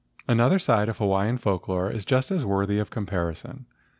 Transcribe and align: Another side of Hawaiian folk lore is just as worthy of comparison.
Another 0.27 0.57
side 0.57 0.89
of 0.89 0.97
Hawaiian 0.97 1.37
folk 1.37 1.67
lore 1.67 1.91
is 1.91 2.05
just 2.05 2.31
as 2.31 2.43
worthy 2.43 2.79
of 2.79 2.89
comparison. 2.89 3.67